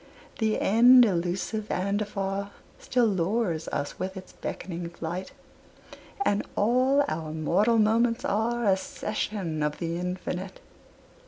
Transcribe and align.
The 0.39 0.59
end, 0.59 1.05
elusive 1.05 1.69
and 1.69 2.01
afar, 2.01 2.49
Still 2.79 3.05
lures 3.05 3.67
us 3.67 3.99
with 3.99 4.17
its 4.17 4.31
beckoning 4.33 4.89
flight, 4.89 5.31
And 6.25 6.41
all 6.55 7.05
our 7.07 7.31
mortal 7.31 7.77
moments 7.77 8.25
are 8.25 8.65
A 8.65 8.77
session 8.77 9.61
of 9.61 9.77
the 9.77 9.97
Infinite. 9.97 10.59